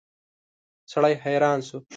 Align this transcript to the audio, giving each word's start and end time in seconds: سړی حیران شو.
سړی 0.91 1.13
حیران 1.23 1.59
شو. 1.67 1.77